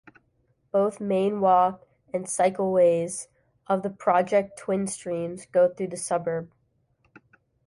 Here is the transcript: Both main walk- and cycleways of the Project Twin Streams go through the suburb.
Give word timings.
Both 0.71 0.99
main 0.99 1.41
walk- 1.41 1.87
and 2.11 2.25
cycleways 2.25 3.27
of 3.67 3.83
the 3.83 3.91
Project 3.91 4.57
Twin 4.57 4.87
Streams 4.87 5.45
go 5.45 5.71
through 5.71 5.89
the 5.89 5.95
suburb. 5.97 6.49